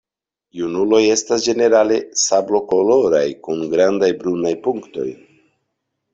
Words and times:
Junuloj 0.59 1.01
estas 1.15 1.43
ĝenerale 1.47 1.99
sablokoloraj 2.21 3.23
kun 3.49 3.63
grandaj 3.75 4.11
brunaj 4.25 4.55
punktoj. 4.67 5.09